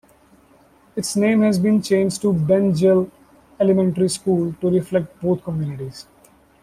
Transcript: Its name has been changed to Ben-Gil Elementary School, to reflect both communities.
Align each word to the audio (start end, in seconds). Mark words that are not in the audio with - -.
Its 0.95 1.15
name 1.15 1.41
has 1.43 1.59
been 1.59 1.79
changed 1.79 2.23
to 2.23 2.33
Ben-Gil 2.33 3.11
Elementary 3.59 4.09
School, 4.09 4.51
to 4.59 4.71
reflect 4.71 5.21
both 5.21 5.43
communities. 5.43 6.07